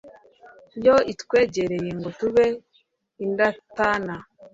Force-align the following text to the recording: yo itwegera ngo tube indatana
yo 0.85 0.95
itwegera 1.11 1.77
ngo 1.97 2.09
tube 2.19 2.45
indatana 3.25 4.15